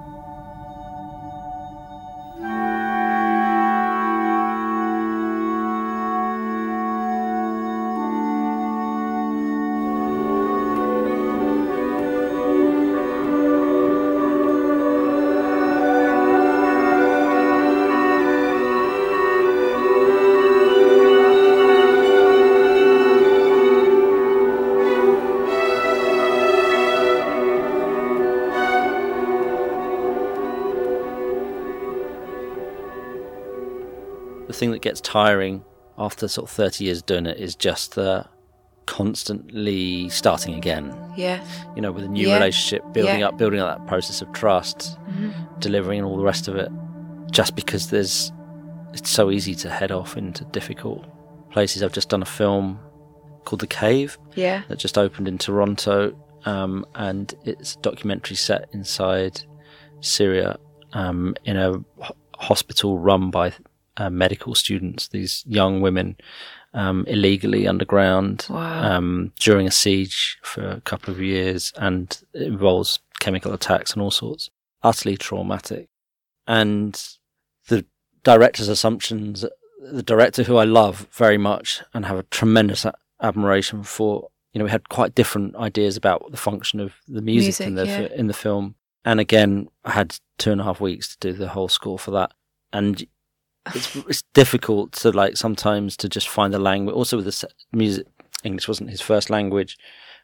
[34.95, 35.61] Gets tiring
[35.97, 38.25] after sort of 30 years doing it is just the
[38.85, 41.43] constantly starting again Yeah.
[41.75, 42.35] you know with a new Yeah.
[42.35, 43.27] relationship building Yeah.
[43.29, 44.97] up building up that process of trust
[45.59, 46.69] delivering and all the rest of it
[47.31, 48.31] just because there's
[48.93, 51.03] it's so easy to head off into difficult
[51.51, 52.79] places i've just done a film
[53.43, 54.61] called the cave Yeah.
[54.69, 56.15] that just opened in Toronto,
[56.45, 59.41] um, and it's a documentary set inside
[60.01, 60.57] Syria
[60.93, 61.73] um, in a
[62.39, 63.53] hospital run by
[63.97, 65.07] uh, medical students.
[65.09, 66.15] These young women
[66.73, 68.97] um, illegally underground Wow.
[68.97, 74.01] um, during a siege for a couple of years, and it involves chemical attacks and
[74.01, 74.49] all sorts.
[74.83, 75.87] Utterly traumatic,
[76.47, 77.01] and
[77.67, 77.85] the
[78.23, 79.45] director's assumptions.
[79.81, 84.59] The director, who I love very much and have a tremendous a- admiration for, you
[84.59, 88.09] know, we had quite different ideas about the function of the music, in the Music,
[88.11, 88.75] fi- in the film.
[89.03, 92.11] And again, I had two and a half weeks to do the whole score for
[92.11, 92.31] that,
[92.73, 93.05] and
[93.73, 96.95] it's it's difficult to like sometimes to just find the language.
[96.95, 98.07] Also, with the music,
[98.43, 99.77] English wasn't his first language.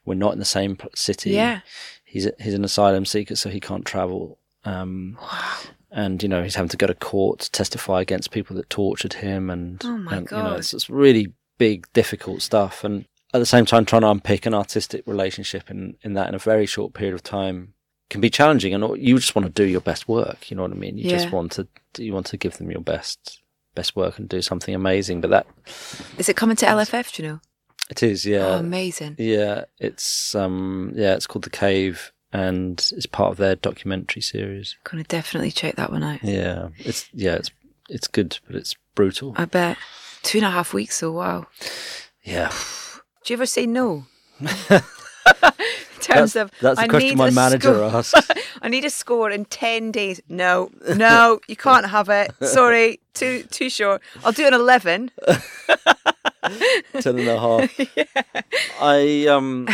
[0.05, 1.31] We're not in the same city.
[1.31, 1.61] Yeah.
[2.03, 4.37] he's a, he's an asylum seeker, so he can't travel.
[4.65, 5.17] Um,
[5.91, 9.13] and you know he's having to go to court to testify against people that tortured
[9.13, 10.59] him, and, Oh my and you know God.
[10.59, 12.83] it's, it's really big, difficult stuff.
[12.83, 16.35] And at the same time, trying to unpick an artistic relationship in in that in
[16.35, 17.73] a very short period of time
[18.11, 18.73] can be challenging.
[18.75, 20.51] And you just want to do your best work.
[20.51, 20.97] You know what I mean?
[20.99, 21.17] You Yeah.
[21.17, 23.39] just want to you want to give them your best
[23.73, 25.21] best work and do something amazing.
[25.21, 25.47] But that
[26.19, 27.13] Is it coming to LFF?
[27.15, 27.39] Do you know?
[27.89, 28.45] it is, yeah.
[28.45, 29.15] Oh, amazing.
[29.17, 34.75] Yeah, it's um yeah, it's called The Cave and it's part of their documentary series.
[34.83, 36.23] Gonna definitely check that one out.
[36.23, 36.69] Yeah.
[36.77, 37.51] It's yeah, it's
[37.89, 39.33] it's good, but it's brutal.
[39.37, 39.77] I bet.
[40.23, 40.97] Two and a half weeks.
[40.97, 41.47] So wow.
[42.23, 42.51] Yeah.
[43.25, 44.05] Do you ever say no?
[46.01, 48.13] terms That's, of that's question need my a manager asks.
[48.61, 50.21] I need a score in ten days.
[50.27, 52.31] No, no, you can't have it.
[52.43, 54.01] Sorry, too too short.
[54.23, 55.11] I'll do an eleven.
[56.99, 57.79] Ten and a half.
[57.95, 58.21] yeah.
[58.81, 59.67] I um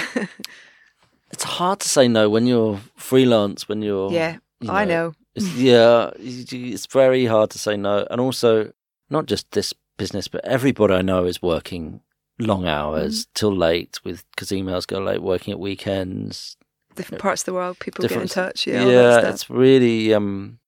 [1.32, 5.14] it's hard to say no when you're freelance, when you're Yeah, you I know.
[5.36, 8.08] It's, yeah, it's very hard to say no.
[8.10, 8.72] And also,
[9.10, 12.02] not just this business, but everybody I know is working
[12.40, 13.32] long hours Mm-hmm.
[13.34, 16.56] till late with because emails go late, working at weekends.
[16.96, 18.66] Different parts of the world, people get in touch.
[18.68, 20.14] Yeah, yeah, it's really.
[20.14, 20.60] Um,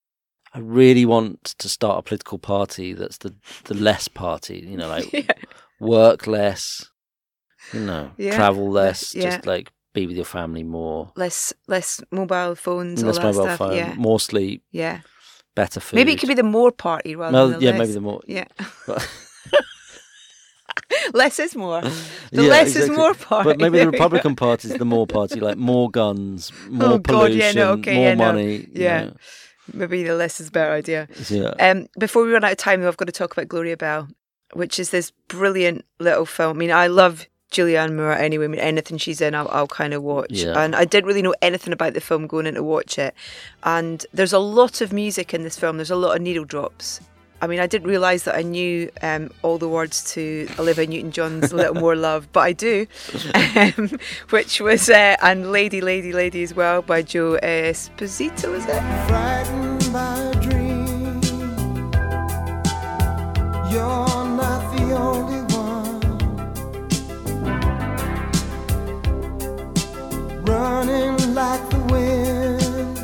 [0.53, 3.33] I really want to start a political party that's the
[3.65, 4.59] the less party.
[4.67, 5.33] You know, like Yeah.
[5.79, 6.89] work less.
[7.73, 9.13] You know, Yeah, travel less.
[9.15, 9.23] yeah.
[9.29, 11.11] Just like be with your family more.
[11.15, 13.57] less less mobile phones, Less all that mobile stuff.
[13.57, 15.01] phone, Yeah, more sleep, yeah.
[15.55, 15.95] better food.
[15.97, 17.79] Maybe it could be the more party rather Well, than the yeah, less.
[17.79, 18.21] maybe the more.
[18.27, 18.45] Yeah,
[21.13, 21.81] less is more.
[22.31, 23.49] The Yeah, less is more party.
[23.49, 23.87] But maybe the.
[23.89, 27.71] Republican Party is the more party, like more guns, more Oh, God, yeah, pollution, no,
[27.73, 28.25] okay, more yeah, no.
[28.25, 28.55] money.
[28.57, 29.03] you Yeah.
[29.05, 29.13] know.
[29.73, 31.07] Maybe the less is a better idea.
[31.29, 31.49] yeah.
[31.59, 34.07] Um, before we run out of time, though, I've got to talk about Gloria Bell,
[34.53, 36.57] which is this brilliant little film.
[36.57, 38.45] I mean, I love Julianne Moore anyway.
[38.45, 40.31] I mean, anything she's in, I'll, I'll kind of watch.
[40.31, 40.59] Yeah.
[40.59, 43.13] And I didn't really know anything about the film going in to watch it.
[43.63, 45.77] And there's a lot of music in this film.
[45.77, 46.99] There's a lot of needle drops.
[47.41, 51.51] I mean, I didn't realise that I knew um, all the words to Olivia Newton-John's
[51.51, 52.85] "A Little More Love," but I do,
[53.55, 53.97] um,
[54.29, 58.81] which was uh, and "Lady, Lady, Lady" as well by Joe Esposito, is it?
[59.07, 61.21] frightened by a dream.
[63.71, 65.99] You're not the only one
[70.43, 72.97] running like the wind.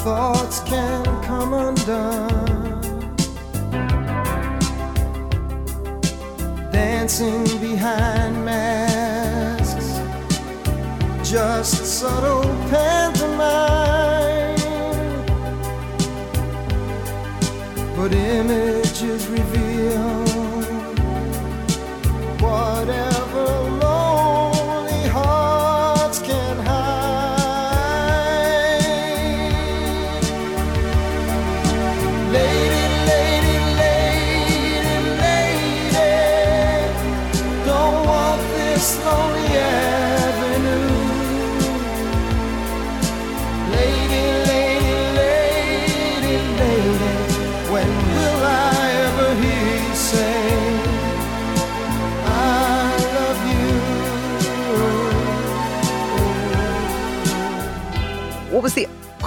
[0.00, 1.17] Thoughts can
[6.70, 9.98] Dancing behind masks
[11.26, 14.58] just subtle pantomime.
[17.96, 19.57] But images reveal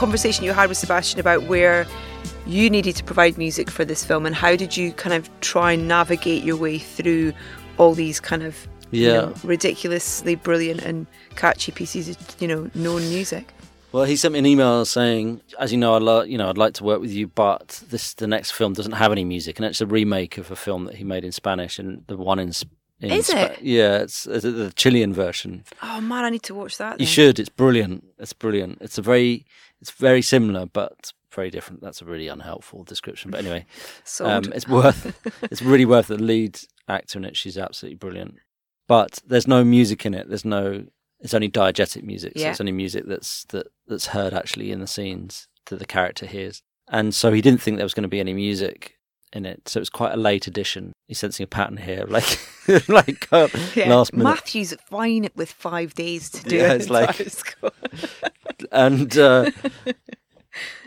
[0.02, 1.86] conversation you had with Sebastian about where
[2.48, 5.74] you needed to provide music for this film, and how did you kind of try
[5.74, 7.34] and navigate your way through
[7.78, 13.02] all these kind of you know, ridiculously brilliant and catchy pieces of you know known
[13.10, 13.54] music?
[13.92, 16.58] Well, he sent me an email saying, "As you know, I'd lo- you know I'd
[16.58, 19.68] like to work with you, but this the next film doesn't have any music, and
[19.68, 22.52] it's a remake of a film that he made in Spanish, and the one in,
[23.02, 23.62] in Is Spa- it?
[23.62, 25.64] Yeah, it's, it's the Chilean version.
[25.84, 27.00] Oh man, I need to watch that.
[27.00, 27.38] You should.
[27.38, 28.04] It's brilliant.
[28.18, 28.80] It's brilliant.
[28.82, 29.46] It's a very
[29.82, 31.82] it's very similar, but very different.
[31.82, 33.66] That's a really unhelpful description, but anyway,
[34.20, 35.14] um, it's worth.
[35.44, 37.36] it's really worth the lead actor in it.
[37.38, 38.36] She's absolutely brilliant.
[38.88, 40.28] But there's no music in it.
[40.28, 40.86] There's no.
[41.20, 42.34] It's only diegetic music.
[42.36, 42.50] So Yeah.
[42.52, 46.64] it's only music that's that that's heard actually in the scenes that the character hears.
[46.88, 48.98] And so he didn't think there was going to be any music
[49.34, 49.68] in it.
[49.70, 50.94] So it was quite a late addition.
[51.08, 52.40] He's sensing a pattern here, like
[52.88, 53.90] like uh, Yeah.
[53.94, 54.24] last minute.
[54.30, 56.82] Matthew's fine with five days to do Yeah, it.
[56.82, 57.56] it's like-
[58.72, 59.52] and uh,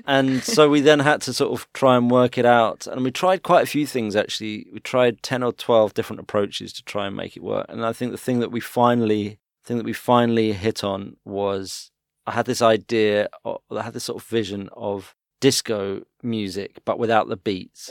[0.07, 3.11] and so we then had to sort of try and work it out and we
[3.11, 7.07] tried quite a few things actually we tried 10 or 12 different approaches to try
[7.07, 9.95] and make it work and i think the thing that we finally thing that we
[9.95, 11.91] finally hit on was
[12.27, 15.15] i had this idea or i had this sort of vision of
[15.45, 17.91] disco music but without the beats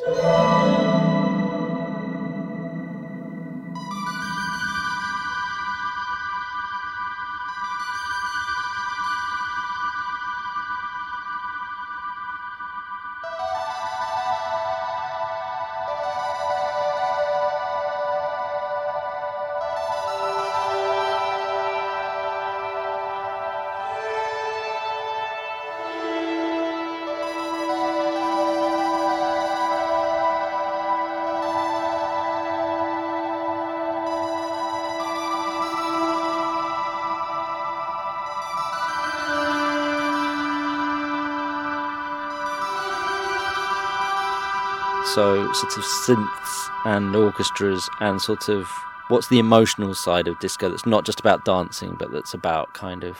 [45.13, 48.67] so sort of synths and orchestras and sort of
[49.09, 53.03] what's the emotional side of disco that's not just about dancing but that's about kind
[53.03, 53.17] of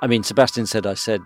[0.00, 1.20] i mean sebastian said i said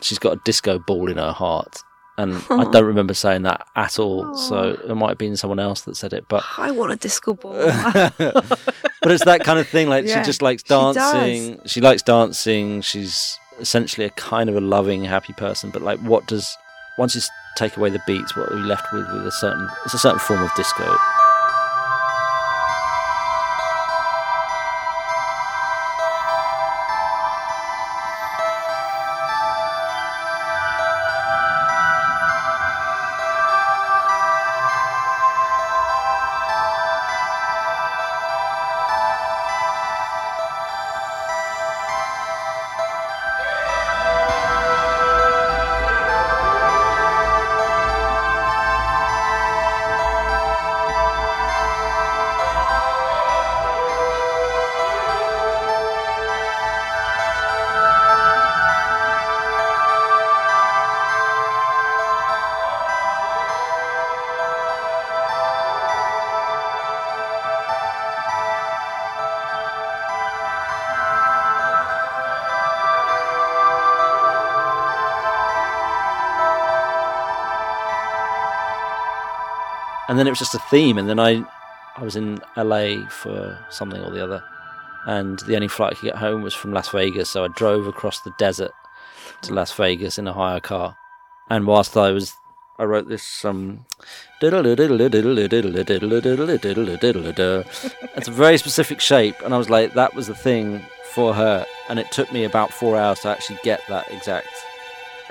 [0.00, 1.82] she's got a disco ball in her heart
[2.18, 4.34] and i don't remember saying that at all.
[4.34, 7.32] So it might have been someone else that said it but I want a disco
[7.34, 7.52] ball.
[8.18, 11.58] but it's that kind of thing like Yeah, she just likes dancing.
[11.64, 12.82] She, likes dancing.
[12.82, 15.70] She's essentially a kind of a loving happy person.
[15.70, 16.54] But like what does
[16.98, 17.22] once you
[17.56, 20.18] take away the beats what are you left with with a certain it's a certain
[20.18, 20.96] form of disco
[80.12, 80.98] and then it was just a theme.
[80.98, 81.42] And then I,
[81.96, 84.44] I was in LA for something or the other,
[85.06, 87.30] and the only flight I could get home was from Las Vegas.
[87.30, 88.72] So I drove across the desert
[89.40, 90.98] to Las Vegas in a hire car,
[91.48, 92.34] and whilst I was,
[92.78, 93.86] I wrote this um.
[98.14, 100.84] It's a very specific shape, and I was like, that was the thing
[101.14, 104.48] for her, and it took me about four hours to actually get that exact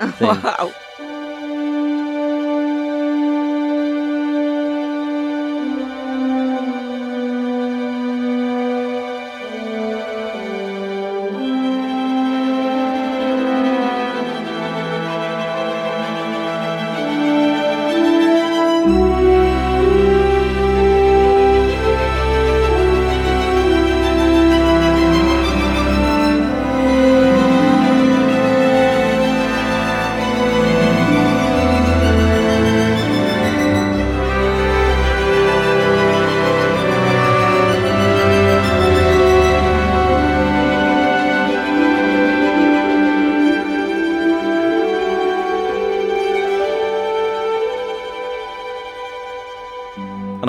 [0.18, 0.42] thing.
[0.42, 0.74] Wow.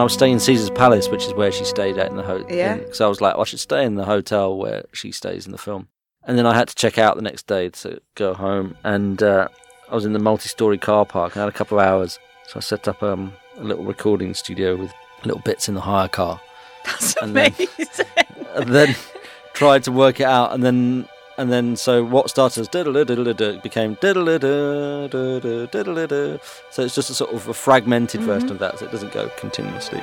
[0.04, 2.54] I was staying in Caesar's Palace, which is where she stayed at in the hotel.
[2.54, 2.80] Yeah.
[2.91, 5.58] So I was like, I should stay in the hotel where she stays in the
[5.58, 5.88] film.
[6.26, 8.76] And then I had to check out the next day to go home.
[8.84, 9.47] And uh,
[9.89, 11.36] I was in the multi-story car park.
[11.36, 14.34] and I had a couple of hours, so I set up um, a little recording
[14.34, 14.91] studio with
[15.24, 16.41] little bits in the hire car.
[16.86, 18.06] That's And then- amazing.
[18.56, 18.95] and then
[19.54, 21.08] tried to work it out, and then
[21.38, 22.68] and then so what started as
[23.62, 23.96] became.
[26.72, 28.30] So it's just a sort of a fragmented mm-hmm.
[28.30, 30.02] version of that, so it doesn't go continuously.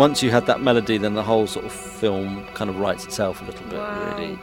[0.00, 3.40] Once you had that melody, then the whole sort of film kind of writes itself
[3.42, 4.38] a little bit, really.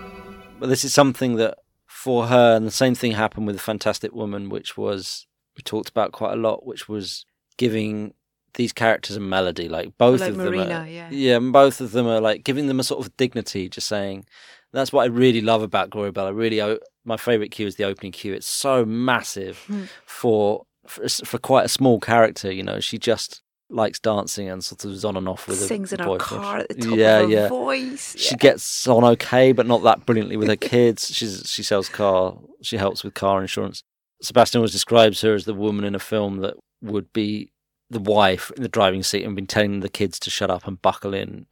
[0.59, 4.13] But this is something that for her, and the same thing happened with the Fantastic
[4.13, 7.25] Woman, which was we talked about quite a lot, which was
[7.57, 8.13] giving
[8.53, 9.67] these characters a melody.
[9.67, 11.09] Like both Like of them, are, yeah.
[11.09, 13.67] yeah, both of them are like giving them a sort of dignity.
[13.69, 14.25] Just saying,
[14.71, 16.27] that's what I really love about Gloria Bell.
[16.27, 18.33] I really, my favorite cue is the opening cue.
[18.33, 19.83] It's so massive Hmm.
[20.05, 22.51] for, for for quite a small character.
[22.51, 25.91] You know, she just likes dancing and sort of is on and off with Sings
[25.91, 27.47] in her car at the top yeah, of her yeah.
[27.49, 28.15] voice.
[28.17, 28.37] She Yeah.
[28.37, 31.13] gets on okay, but not that brilliantly with her kids.
[31.13, 32.37] She's she sells car.
[32.61, 33.83] She helps with car insurance.
[34.21, 37.51] Sebastian always describes her as the woman in a film that would be
[37.89, 40.81] the wife in the driving seat and been telling the kids to shut up and
[40.81, 41.45] buckle in,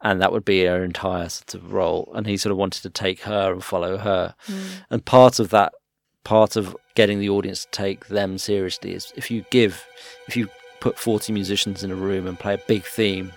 [0.00, 2.12] and that would be her entire sort of role.
[2.14, 4.34] And he sort of wanted to take her and follow her.
[4.46, 4.62] Hmm.
[4.90, 5.72] And part of that,
[6.24, 9.84] part of getting the audience to take them seriously is if you give,
[10.28, 10.48] if you
[10.82, 13.32] put 40 musicians in a room and play a big theme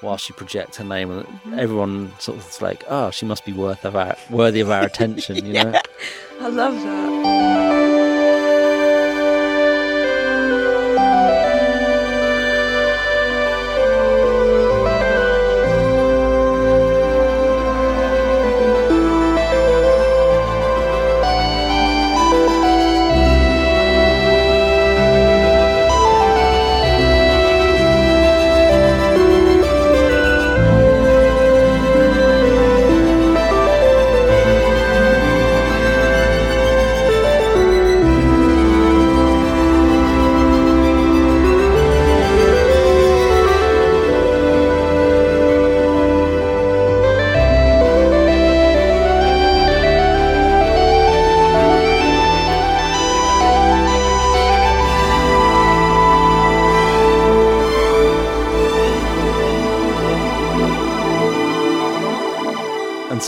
[0.00, 1.58] while she projects her name, and mm-hmm.
[1.58, 5.36] everyone sort of like, oh, she must be worth of our, worthy of our attention,
[5.46, 5.80] you know?
[6.40, 7.39] I love that.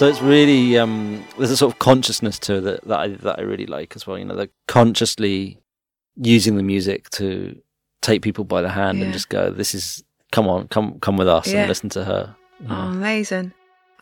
[0.03, 3.39] So it's really um, there's a sort of consciousness to it that that I, that
[3.39, 4.19] I really like as well.
[4.19, 5.61] You know, the consciously
[6.17, 7.57] using the music to
[8.01, 9.05] take people by the hand Yeah.
[9.05, 11.61] and just go, "This is come on, come come with us Yeah.
[11.61, 13.53] and listen to her." you Oh, amazing.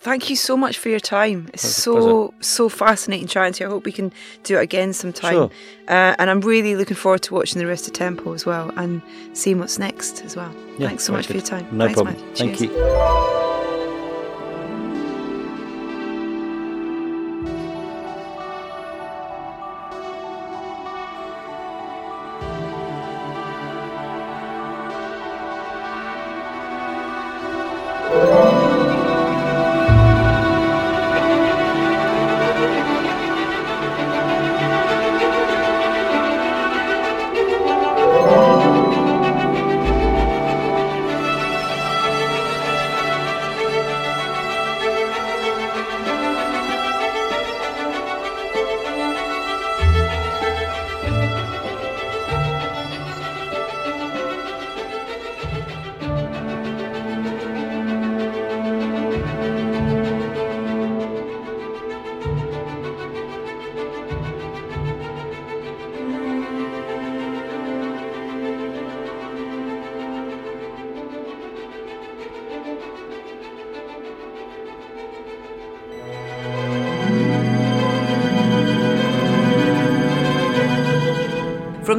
[0.00, 1.50] Thank you so much for your time.
[1.52, 3.68] It's Pleasure, so so fascinating chatting to you.
[3.68, 4.10] I hope we can
[4.44, 5.34] do it again sometime.
[5.34, 5.50] Sure.
[5.86, 9.02] Uh, and I'm really looking forward to watching the rest of Temple as well and
[9.34, 10.50] seeing what's next as well.
[10.78, 11.66] Yeah, Thanks so much for your time.
[11.72, 12.34] No Thanks, problem.
[12.34, 13.49] Thank you.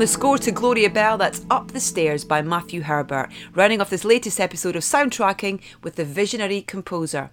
[0.02, 4.04] The score to Gloria Bell, that's Up the Stairs by Matthew Herbert, rounding off this
[4.04, 7.30] latest episode of Soundtracking with the visionary composer.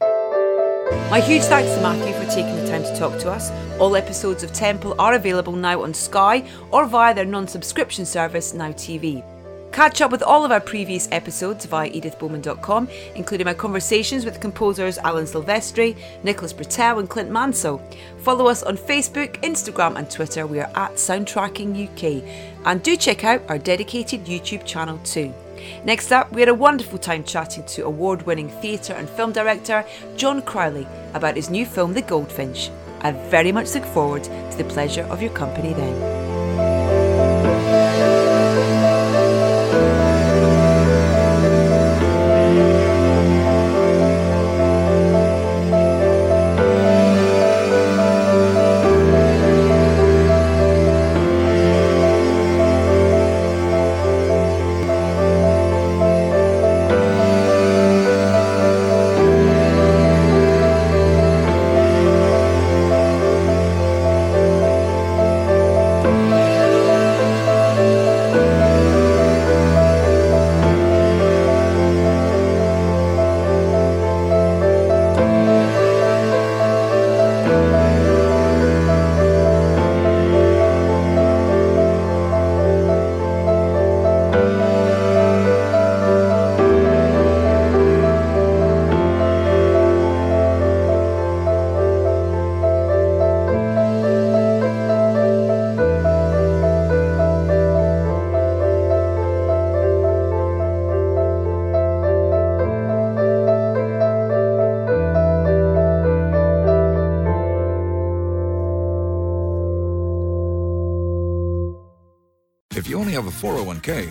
[1.08, 3.50] My huge thanks to Matthew for taking the time to talk to us.
[3.80, 8.52] All episodes of Temple are available now on Sky or via their non subscription service,
[8.52, 9.24] Now TV.
[9.78, 14.98] Catch up with all of our previous episodes via edithbowman.com, including my conversations with composers
[14.98, 17.80] Alan Silvestri, Nicholas Britell, and Clint Mansell.
[18.18, 20.48] Follow us on Facebook, Instagram, and Twitter.
[20.48, 22.24] We are at Soundtracking UK.
[22.66, 25.32] And do check out our dedicated YouTube channel too.
[25.84, 29.84] Next up, we had a wonderful time chatting to award winning theatre and film director
[30.16, 32.72] John Crowley about his new film, The Goldfinch.
[33.02, 36.17] I very much look forward to the pleasure of your company then.